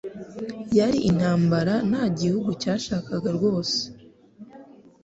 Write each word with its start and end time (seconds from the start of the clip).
Yari 0.77 0.97
intambara 1.09 1.73
nta 1.89 2.03
gihugu 2.19 2.49
cyashakaga 2.61 3.29
rwose. 3.37 3.79